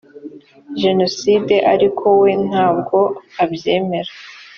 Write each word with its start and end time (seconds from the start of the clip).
jenoside 0.81 1.55
ariko 1.73 2.05
we 2.21 2.31
ntabwo 2.47 2.97
abyemera 3.43 4.11